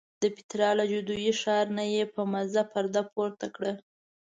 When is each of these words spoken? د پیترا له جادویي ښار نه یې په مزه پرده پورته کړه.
د 0.21 0.23
پیترا 0.35 0.69
له 0.79 0.83
جادویي 0.91 1.33
ښار 1.41 1.65
نه 1.77 1.83
یې 1.93 2.03
په 2.13 2.21
مزه 2.31 2.63
پرده 2.71 3.01
پورته 3.13 3.47
کړه. 3.55 3.71